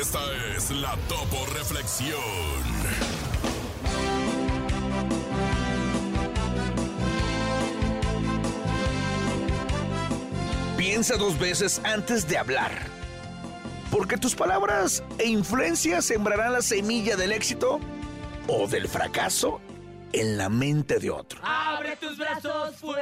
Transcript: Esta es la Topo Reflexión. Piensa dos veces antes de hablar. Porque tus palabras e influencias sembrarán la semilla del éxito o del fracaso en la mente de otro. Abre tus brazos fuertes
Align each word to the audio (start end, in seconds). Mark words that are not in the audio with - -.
Esta 0.00 0.20
es 0.56 0.70
la 0.70 0.96
Topo 1.08 1.46
Reflexión. 1.54 2.18
Piensa 10.76 11.16
dos 11.16 11.38
veces 11.38 11.80
antes 11.84 12.28
de 12.28 12.38
hablar. 12.38 12.72
Porque 13.90 14.16
tus 14.16 14.34
palabras 14.34 15.02
e 15.18 15.26
influencias 15.26 16.04
sembrarán 16.04 16.52
la 16.52 16.62
semilla 16.62 17.16
del 17.16 17.32
éxito 17.32 17.78
o 18.48 18.66
del 18.66 18.88
fracaso 18.88 19.60
en 20.12 20.38
la 20.38 20.48
mente 20.48 20.98
de 20.98 21.10
otro. 21.10 21.40
Abre 21.42 21.96
tus 21.96 22.16
brazos 22.16 22.76
fuertes 22.76 23.01